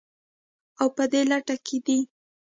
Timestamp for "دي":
1.85-1.99